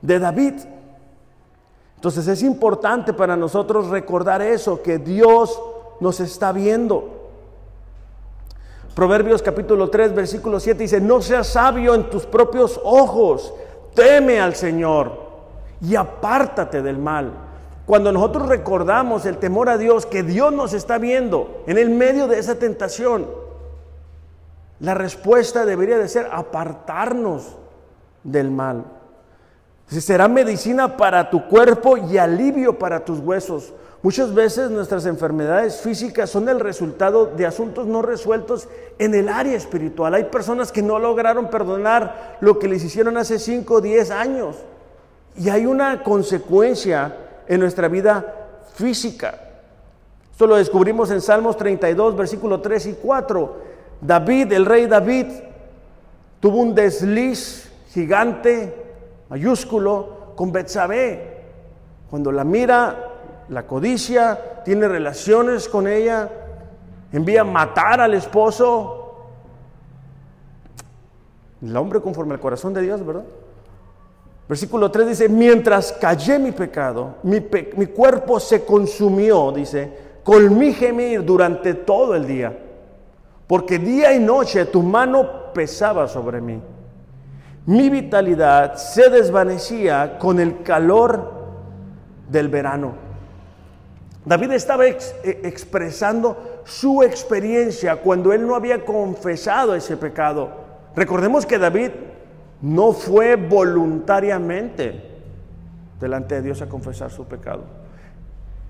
[0.00, 0.54] de David.
[1.96, 5.60] Entonces es importante para nosotros recordar eso, que Dios
[5.98, 7.08] nos está viendo.
[8.94, 13.52] Proverbios capítulo 3, versículo 7 dice, no seas sabio en tus propios ojos,
[13.94, 15.12] teme al Señor
[15.80, 17.32] y apártate del mal.
[17.84, 22.28] Cuando nosotros recordamos el temor a Dios, que Dios nos está viendo en el medio
[22.28, 23.41] de esa tentación,
[24.82, 27.56] la respuesta debería de ser apartarnos
[28.24, 28.84] del mal.
[29.86, 33.72] Será medicina para tu cuerpo y alivio para tus huesos.
[34.02, 38.68] Muchas veces nuestras enfermedades físicas son el resultado de asuntos no resueltos
[38.98, 40.14] en el área espiritual.
[40.14, 44.56] Hay personas que no lograron perdonar lo que les hicieron hace 5 o 10 años.
[45.36, 47.16] Y hay una consecuencia
[47.46, 48.34] en nuestra vida
[48.74, 49.38] física.
[50.32, 53.71] Esto lo descubrimos en Salmos 32, versículo 3 y 4.
[54.02, 55.26] David, el rey David,
[56.40, 58.74] tuvo un desliz gigante
[59.28, 61.40] mayúsculo con Betsabé.
[62.10, 63.10] Cuando la mira,
[63.48, 66.28] la codicia, tiene relaciones con ella,
[67.12, 69.28] envía a matar al esposo.
[71.62, 73.24] El hombre conforme al corazón de Dios, ¿verdad?
[74.48, 77.40] Versículo 3 dice, mientras callé mi pecado, mi,
[77.76, 79.92] mi cuerpo se consumió, dice,
[80.24, 82.58] con mi gemir durante todo el día,
[83.46, 86.60] porque día y noche tu mano pesaba sobre mí
[87.66, 91.32] mi vitalidad se desvanecía con el calor
[92.28, 92.94] del verano.
[94.24, 100.50] David estaba eh, expresando su experiencia cuando él no había confesado ese pecado.
[100.94, 101.90] Recordemos que David
[102.60, 105.10] no fue voluntariamente
[106.00, 107.62] delante de Dios a confesar su pecado.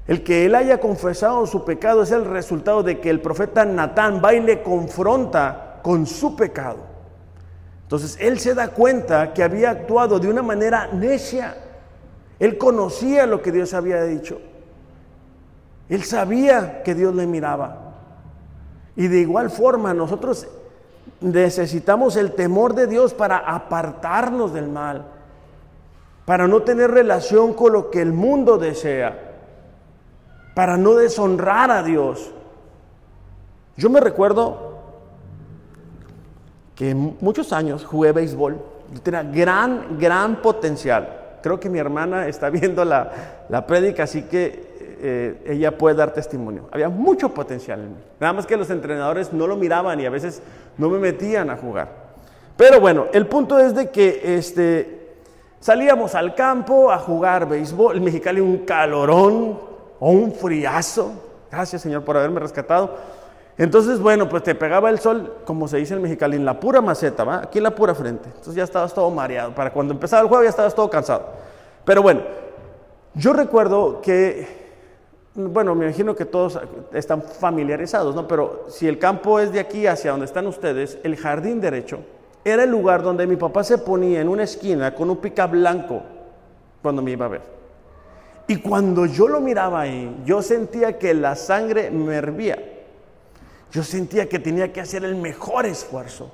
[0.07, 4.21] El que él haya confesado su pecado es el resultado de que el profeta Natán
[4.25, 6.79] va y le confronta con su pecado.
[7.85, 11.57] Entonces él se da cuenta que había actuado de una manera necia.
[12.39, 14.41] Él conocía lo que Dios había dicho.
[15.89, 17.93] Él sabía que Dios le miraba.
[18.97, 20.49] Y de igual forma nosotros
[21.21, 25.05] necesitamos el temor de Dios para apartarnos del mal,
[26.25, 29.32] para no tener relación con lo que el mundo desea,
[30.55, 32.31] para no deshonrar a Dios.
[33.77, 34.79] Yo me recuerdo
[36.75, 38.61] que muchos años jugué béisbol,
[39.03, 41.39] tenía gran, gran potencial.
[41.43, 44.73] Creo que mi hermana está viendo la, la prédica, así que
[45.05, 46.69] eh, ella puede dar testimonio.
[46.71, 48.01] Había mucho potencial en mí.
[48.21, 50.43] Nada más que los entrenadores no lo miraban y a veces
[50.79, 52.03] no me metían a jugar.
[52.57, 55.03] Pero bueno, el punto es de que este,
[55.63, 59.61] Salíamos al campo a jugar béisbol, el Mexicali un calorón
[60.05, 61.13] o un friazo.
[61.49, 62.97] Gracias Señor por haberme rescatado.
[63.57, 66.81] Entonces, bueno, pues te pegaba el sol, como se dice en Mexicali, en la pura
[66.81, 67.37] maceta, ¿va?
[67.37, 68.25] Aquí en la pura frente.
[68.27, 69.55] Entonces ya estabas todo mareado.
[69.55, 71.27] Para cuando empezaba el juego ya estabas todo cansado.
[71.85, 72.23] Pero bueno,
[73.15, 74.49] yo recuerdo que,
[75.37, 76.59] bueno, me imagino que todos
[76.93, 78.27] están familiarizados, ¿no?
[78.27, 82.01] Pero si el campo es de aquí hacia donde están ustedes, el jardín derecho
[82.45, 86.03] era el lugar donde mi papá se ponía en una esquina con un pica blanco
[86.83, 87.62] cuando me iba a ver.
[88.47, 92.59] Y cuando yo lo miraba ahí, yo sentía que la sangre me hervía.
[93.71, 96.31] Yo sentía que tenía que hacer el mejor esfuerzo.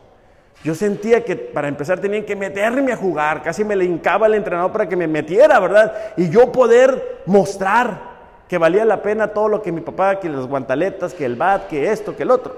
[0.65, 4.35] Yo sentía que para empezar tenían que meterme a jugar, casi me le hincaba el
[4.35, 5.95] entrenador para que me metiera, ¿verdad?
[6.17, 8.19] Y yo poder mostrar
[8.49, 11.69] que valía la pena todo lo que mi papá, que las guantaletas, que el bat,
[11.69, 12.57] que esto, que el otro.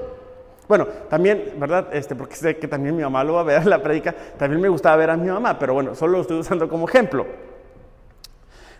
[0.67, 1.89] Bueno, también, ¿verdad?
[1.93, 4.63] Este, porque sé que también mi mamá lo va a ver en la predica, también
[4.63, 7.27] me gustaba ver a mi mamá, pero bueno, solo lo estoy usando como ejemplo.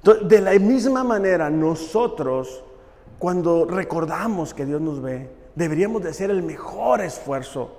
[0.03, 2.65] De la misma manera, nosotros,
[3.19, 7.73] cuando recordamos que Dios nos ve, deberíamos de hacer el mejor esfuerzo.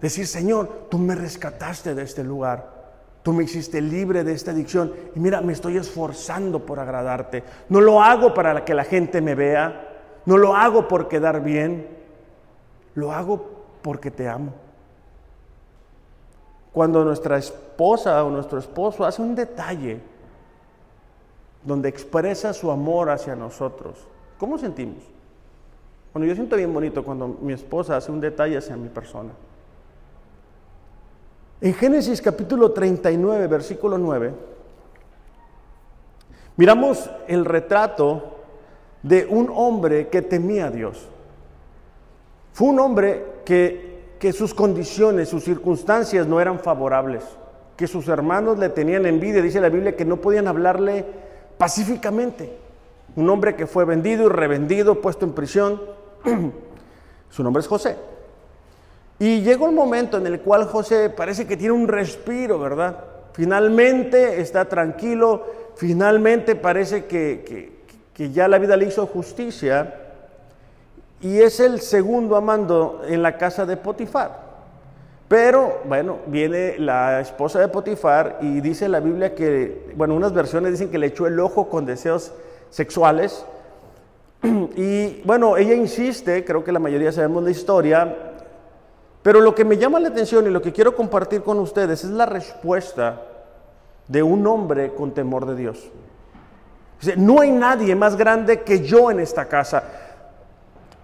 [0.00, 2.80] Decir, Señor, tú me rescataste de este lugar.
[3.22, 4.94] Tú me hiciste libre de esta adicción.
[5.14, 7.44] Y mira, me estoy esforzando por agradarte.
[7.68, 9.88] No lo hago para que la gente me vea.
[10.24, 11.86] No lo hago por quedar bien.
[12.94, 13.44] Lo hago
[13.82, 14.54] porque te amo.
[16.72, 20.00] Cuando nuestra esposa o nuestro esposo hace un detalle
[21.62, 24.06] donde expresa su amor hacia nosotros,
[24.38, 25.02] ¿cómo sentimos?
[26.12, 29.30] Bueno, yo siento bien bonito cuando mi esposa hace un detalle hacia mi persona.
[31.60, 34.32] En Génesis capítulo 39, versículo 9,
[36.56, 38.38] miramos el retrato
[39.02, 41.06] de un hombre que temía a Dios.
[42.54, 47.24] Fue un hombre que, que sus condiciones, sus circunstancias no eran favorables,
[47.76, 51.04] que sus hermanos le tenían envidia, dice la Biblia, que no podían hablarle
[51.60, 52.50] pacíficamente.
[53.16, 55.82] Un hombre que fue vendido y revendido, puesto en prisión.
[57.28, 57.96] Su nombre es José.
[59.18, 63.04] Y llegó el momento en el cual José parece que tiene un respiro, ¿verdad?
[63.34, 65.44] Finalmente está tranquilo,
[65.76, 67.82] finalmente parece que, que,
[68.14, 69.94] que ya la vida le hizo justicia
[71.20, 74.49] y es el segundo amando en la casa de Potifar.
[75.30, 80.72] Pero bueno, viene la esposa de Potifar y dice la Biblia que, bueno, unas versiones
[80.72, 82.32] dicen que le echó el ojo con deseos
[82.68, 83.46] sexuales.
[84.74, 88.16] Y bueno, ella insiste, creo que la mayoría sabemos la historia,
[89.22, 92.10] pero lo que me llama la atención y lo que quiero compartir con ustedes es
[92.10, 93.22] la respuesta
[94.08, 95.92] de un hombre con temor de Dios.
[97.00, 99.84] Dice, no hay nadie más grande que yo en esta casa.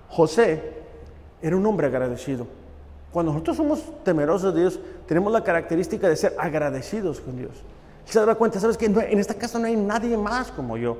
[0.08, 0.72] José
[1.40, 2.65] era un hombre agradecido.
[3.16, 7.52] Cuando nosotros somos temerosos de Dios, tenemos la característica de ser agradecidos con Dios.
[8.04, 10.98] Se daba cuenta, sabes que en esta casa no hay nadie más como yo.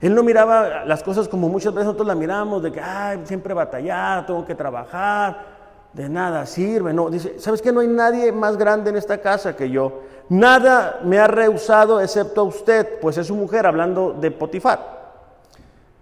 [0.00, 2.82] Él no miraba las cosas como muchas veces nosotros las miramos, de que
[3.22, 5.46] siempre batallar, tengo que trabajar,
[5.92, 6.92] de nada sirve.
[6.92, 10.00] No, dice, ¿sabes que no hay nadie más grande en esta casa que yo?
[10.28, 15.14] Nada me ha rehusado excepto a usted, pues es su mujer hablando de Potifar.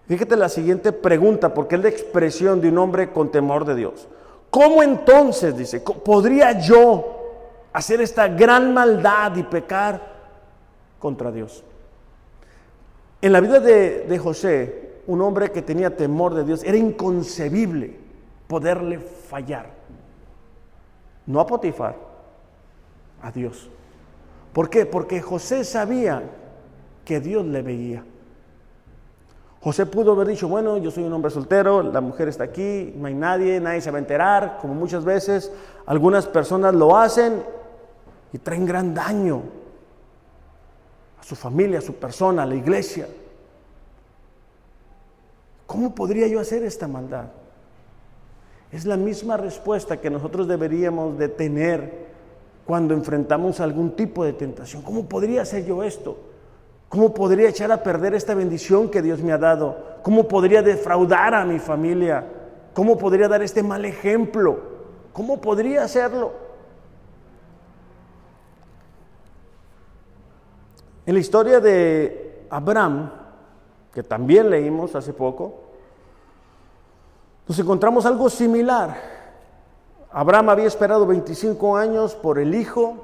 [0.09, 4.09] Fíjate la siguiente pregunta, porque es la expresión de un hombre con temor de Dios.
[4.50, 7.16] ¿Cómo entonces, dice, podría yo
[7.72, 10.00] hacer esta gran maldad y pecar
[10.98, 11.62] contra Dios?
[13.22, 17.96] En la vida de, José, un hombre que tenía temor de Dios, era inconcebible
[18.48, 19.70] poderle fallar.
[21.26, 21.96] No a Potifar,
[23.22, 23.70] a Dios.
[24.52, 24.84] ¿Por qué?
[24.84, 26.22] Porque José sabía
[27.04, 28.04] que Dios le veía.
[29.62, 33.06] José pudo haber dicho, bueno, yo soy un hombre soltero, la mujer está aquí, no
[33.06, 35.52] hay nadie, nadie se va a enterar, como muchas veces
[35.84, 37.42] algunas personas lo hacen
[38.32, 39.42] y traen gran daño
[41.20, 43.06] a su familia, a su persona, a la iglesia.
[45.66, 47.26] ¿Cómo podría yo hacer esta maldad?
[48.72, 52.08] Es la misma respuesta que nosotros deberíamos de tener
[52.64, 54.80] cuando enfrentamos algún tipo de tentación.
[54.82, 56.30] ¿Cómo podría hacer yo esto?
[56.91, 59.76] ¿Cómo podría echar a perder esta bendición que Dios me ha dado?
[60.03, 62.26] ¿Cómo podría defraudar a mi familia?
[62.74, 64.59] ¿Cómo podría dar este mal ejemplo?
[65.12, 66.32] ¿Cómo podría hacerlo?
[71.07, 73.12] En la historia de Abraham,
[73.95, 75.61] que también leímos hace poco,
[77.47, 78.97] nos encontramos algo similar.
[80.11, 82.97] Abraham había esperado 25 años por el hijo,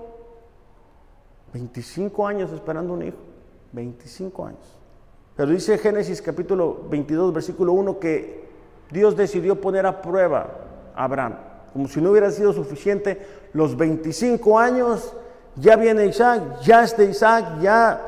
[1.53, 3.26] 25 años esperando un hijo.
[3.77, 4.79] 25 años.
[5.37, 8.49] Pero dice Génesis capítulo 22, versículo 1, que
[8.91, 10.49] Dios decidió poner a prueba
[10.95, 11.35] a Abraham.
[11.73, 13.21] Como si no hubiera sido suficiente
[13.53, 15.13] los 25 años
[15.59, 17.99] Ya viene Isaac, ya está Isaac, ya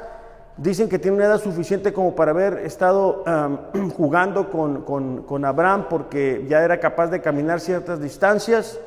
[0.59, 3.25] dicen que tiene una edad suficiente como para haber estado
[3.97, 8.79] jugando con, con, con Abraham porque ya era capaz de caminar ciertas distancias.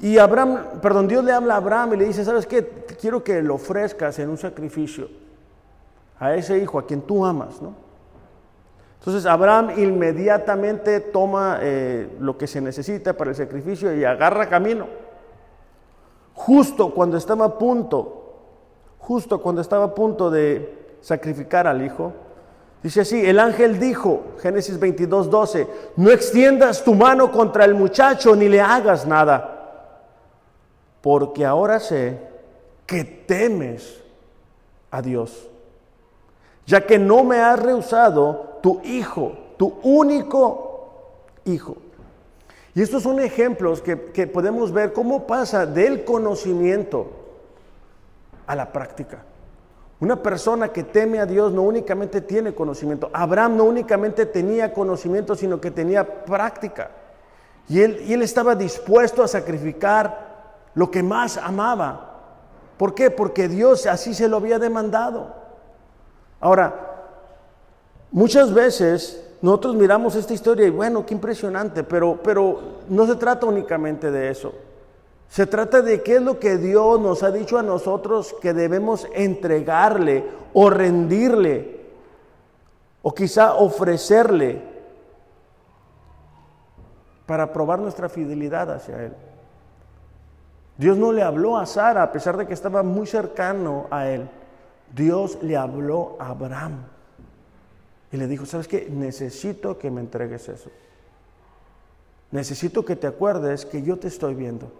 [0.00, 2.62] Y Abraham, perdón, Dios le habla a Abraham y le dice, ¿sabes qué?
[3.00, 5.08] Quiero que lo ofrezcas en un sacrificio
[6.18, 7.74] a ese hijo a quien tú amas, ¿no?
[9.04, 14.86] Entonces Abraham inmediatamente toma eh, lo que se necesita para el sacrificio y agarra camino.
[16.32, 18.32] Justo cuando estaba a punto,
[18.98, 22.14] justo cuando estaba a punto de sacrificar al hijo,
[22.82, 28.34] dice así, el ángel dijo, Génesis 22, 12, no extiendas tu mano contra el muchacho
[28.34, 29.82] ni le hagas nada,
[31.02, 32.33] porque ahora sé
[32.86, 34.02] que temes
[34.90, 35.48] a Dios,
[36.66, 41.76] ya que no me has rehusado tu hijo, tu único hijo.
[42.74, 47.06] Y estos son ejemplos que, podemos ver cómo pasa del conocimiento
[48.46, 49.22] a la práctica.
[50.00, 53.10] Una persona que teme a Dios no únicamente tiene conocimiento.
[53.12, 56.90] Abraham no únicamente tenía conocimiento, sino que tenía práctica.
[57.68, 62.13] Y él, y él estaba dispuesto a sacrificar lo que más amaba.
[62.76, 63.10] ¿Por qué?
[63.10, 65.34] Porque Dios así se lo había demandado.
[66.40, 66.94] Ahora,
[68.14, 73.44] Muchas veces nosotros miramos esta historia y bueno, qué impresionante, pero, pero no se trata
[73.46, 74.54] únicamente de eso.
[75.28, 79.08] Se trata de qué es lo que Dios nos ha dicho a nosotros que debemos
[79.14, 81.80] entregarle o rendirle
[83.02, 84.62] o quizá ofrecerle
[87.26, 89.12] para probar nuestra fidelidad hacia Él.
[90.76, 94.28] Dios no le habló a Sara a pesar de que estaba muy cercano a Él.
[94.94, 96.84] Dios le habló a Abraham.
[98.10, 98.88] Y le dijo, ¿sabes qué?
[98.90, 100.70] Necesito que me entregues eso.
[102.30, 104.70] Necesito que te acuerdes que yo te estoy viendo.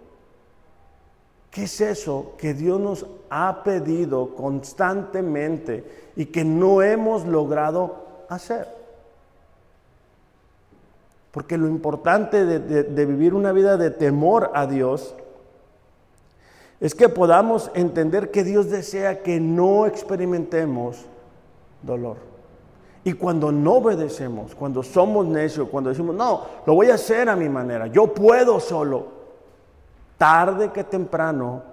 [1.51, 8.67] ¿Qué es eso que Dios nos ha pedido constantemente y que no hemos logrado hacer?
[11.31, 15.15] Porque lo importante de, de, vivir una vida de temor a Dios
[16.85, 20.97] es que podamos entender que Dios desea que no experimentemos
[21.81, 22.17] dolor.
[23.03, 27.35] Y cuando no obedecemos, cuando somos necios, cuando decimos, no, lo voy a hacer a
[27.35, 29.07] mi manera, yo puedo solo,
[30.19, 31.63] tarde que temprano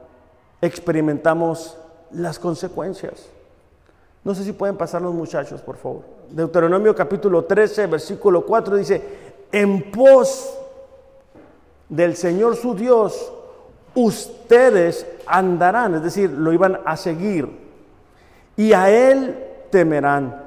[0.63, 1.77] experimentamos
[2.13, 3.29] las consecuencias.
[4.25, 6.05] No sé si pueden pasar los muchachos, por favor.
[6.31, 9.03] Deuteronomio capítulo 13, versículo 4 dice,
[9.53, 10.59] en pos
[11.91, 13.31] del Señor su Dios,
[13.95, 17.49] ustedes andarán, es decir, lo iban a seguir,
[18.57, 19.37] y a Él
[19.71, 20.43] temerán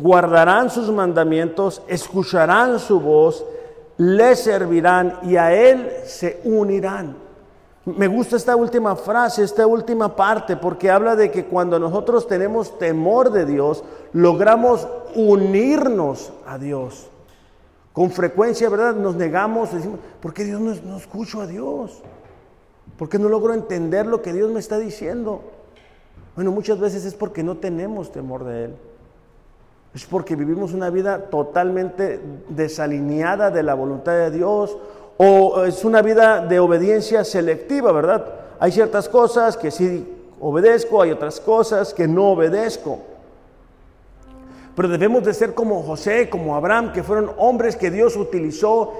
[0.00, 3.44] guardarán sus mandamientos, escucharán su voz,
[3.98, 7.16] le servirán y a Él se unirán.
[7.84, 12.78] Me gusta esta última frase, esta última parte, porque habla de que cuando nosotros tenemos
[12.78, 17.08] temor de Dios, logramos unirnos a Dios.
[17.92, 18.94] Con frecuencia, ¿verdad?
[18.94, 22.02] Nos negamos, decimos, ¿por qué Dios no, no escucho a Dios?
[23.00, 25.40] ¿Por qué no logro entender lo que Dios me está diciendo?
[26.36, 28.76] Bueno, muchas veces es porque no tenemos temor de Él.
[29.94, 32.20] Es porque vivimos una vida totalmente
[32.50, 34.76] desalineada de la voluntad de Dios
[35.16, 38.34] o es una vida de obediencia selectiva, ¿verdad?
[38.58, 40.06] Hay ciertas cosas que sí
[40.38, 42.98] obedezco, hay otras cosas que no obedezco.
[44.76, 48.92] Pero debemos de ser como José, como Abraham, que fueron hombres que Dios utilizó,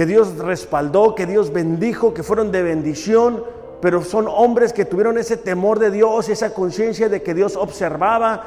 [0.00, 3.44] que Dios respaldó, que Dios bendijo, que fueron de bendición,
[3.82, 8.42] pero son hombres que tuvieron ese temor de Dios, esa conciencia de que Dios observaba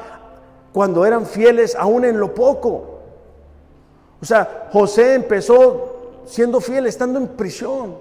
[0.72, 2.98] cuando eran fieles aún en lo poco.
[4.20, 7.98] O sea, José empezó siendo fiel estando en prisión.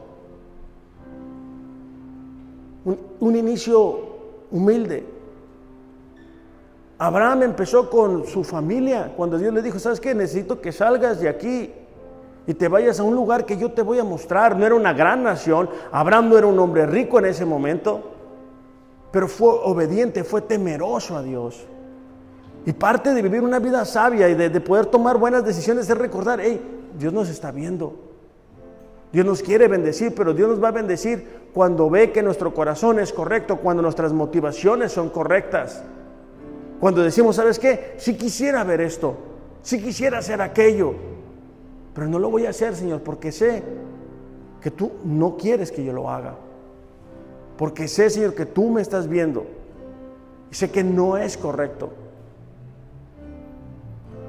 [3.20, 4.00] Un, inicio
[4.50, 5.06] humilde.
[6.98, 10.16] Abraham empezó con su familia cuando Dios le dijo, ¿sabes qué?
[10.16, 11.72] Necesito que salgas de aquí
[12.46, 14.58] y te vayas a un lugar que yo te voy a mostrar.
[14.58, 18.12] No era una gran nación, Abraham no era un hombre rico en ese momento,
[19.12, 21.66] pero fue obediente, fue temeroso a Dios.
[22.66, 26.40] Y parte de vivir una vida sabia y de, poder tomar buenas decisiones es recordar,
[26.42, 26.62] hey,
[26.98, 27.94] Dios nos está viendo.
[29.12, 33.00] Dios nos quiere bendecir, pero Dios nos va a bendecir cuando ve que nuestro corazón
[33.00, 35.84] es correcto, cuando nuestras motivaciones son correctas.
[36.80, 37.94] Cuando decimos, ¿sabes qué?
[37.98, 39.16] Si quisiera ver esto,
[39.62, 40.96] si quisiera hacer aquello,
[41.94, 43.64] pero no lo voy a hacer, Señor, porque sé
[44.62, 46.36] que tú no quieres que yo lo haga.
[47.58, 49.46] Porque sé, Señor, que tú me estás viendo
[50.50, 51.92] y sé que no es correcto.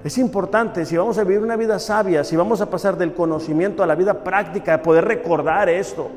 [0.04, 3.82] Es importante, si vamos a vivir una vida sabia, si vamos a pasar del conocimiento
[3.82, 6.10] a la vida práctica, poder recordar esto.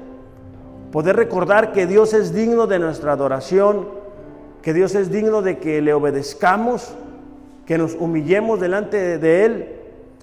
[0.92, 3.88] Poder recordar que Dios es digno de nuestra adoración,
[4.62, 6.94] que Dios es digno de que le obedezcamos,
[7.66, 9.77] que nos humillemos delante de Él.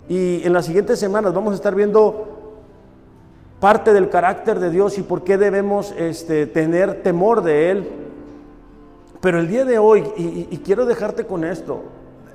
[0.08, 2.34] Y en las siguientes semanas vamos a estar viendo
[3.60, 7.88] parte del carácter de Dios y por qué debemos este, tener temor de Él.
[9.22, 11.82] Pero el día de hoy, y, quiero dejarte con esto,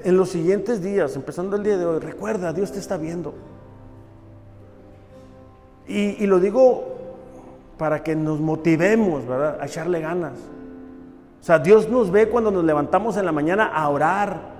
[0.03, 3.35] en los siguientes días, empezando el día de hoy, recuerda, Dios te está viendo.
[5.87, 6.83] Y, y, lo digo
[7.77, 9.59] para que nos motivemos, ¿verdad?
[9.61, 10.33] A echarle ganas.
[11.39, 14.58] O sea, Dios nos ve cuando nos levantamos en la mañana a orar.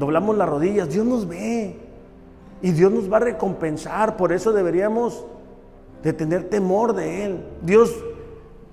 [0.00, 1.76] Doblamos las rodillas, Dios nos ve.
[2.62, 5.24] Y Dios nos va a recompensar, por eso deberíamos
[6.02, 7.44] de tener temor de Él.
[7.62, 7.94] Dios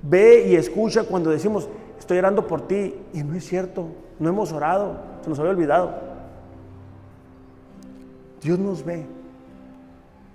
[0.02, 1.70] ve y escucha cuando decimos,
[2.00, 3.88] estoy orando por ti, y no es cierto,
[4.20, 5.92] no hemos orado, se nos había olvidado.
[8.42, 9.06] Dios nos ve.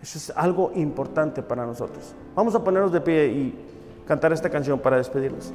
[0.02, 2.14] Eso es algo importante para nosotros.
[2.34, 3.58] Vamos a ponernos de pie y
[4.06, 5.52] cantar esta canción para despedirnos.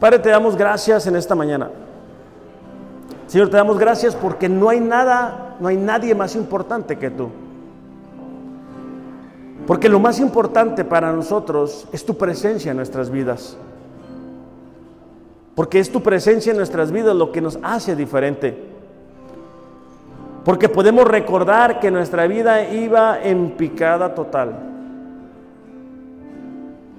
[0.00, 1.70] Padre, te damos gracias en esta mañana.
[3.34, 7.30] Señor, te damos gracias porque no hay nada, no hay nadie más importante que tú.
[9.66, 13.56] Porque lo más importante para nosotros es tu presencia en nuestras vidas.
[15.56, 18.56] Porque es tu presencia en nuestras vidas lo que nos hace diferente.
[20.44, 24.52] Porque podemos recordar que nuestra vida iba en picada total.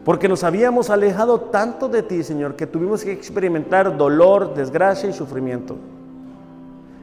[0.04, 5.14] Porque nos habíamos alejado tanto de ti, Señor, que tuvimos que experimentar dolor, desgracia y
[5.14, 5.78] sufrimiento.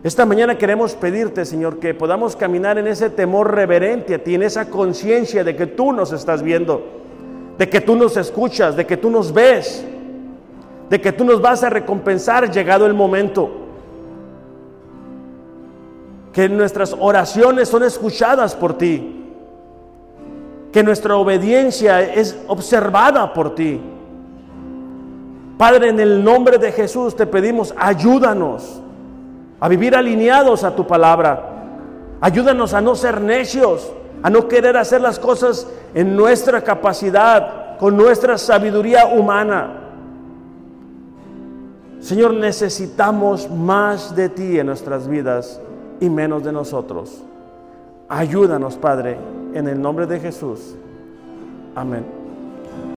[0.05, 4.43] Esta mañana queremos pedirte, Señor, que podamos caminar en ese temor reverente a ti, en
[4.43, 6.85] esa conciencia de que tú nos estás viendo,
[7.57, 9.85] de que tú nos escuchas, de que tú nos ves,
[10.91, 13.49] de que tú nos vas a recompensar llegado el momento.
[16.33, 19.25] Que nuestras oraciones son escuchadas por ti.
[20.73, 23.81] Que nuestra obediencia es observada por ti.
[25.57, 28.82] Padre, en el nombre de Jesús te pedimos, ayúdanos
[29.63, 31.41] a vivir alineados a tu palabra.
[32.21, 37.97] Ayúdanos a no ser necios, a no querer hacer las cosas en nuestra capacidad, con
[37.97, 39.71] nuestra sabiduría humana.
[42.01, 45.61] Señor, necesitamos más de ti en nuestras vidas
[46.01, 47.23] y menos de nosotros.
[48.09, 49.17] Ayúdanos, Padre,
[49.55, 50.75] en el nombre de Jesús.
[51.77, 52.22] Amén.